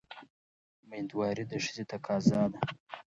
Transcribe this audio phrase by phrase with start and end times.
[0.89, 2.59] مېندواري د ښځې تقاضا ده.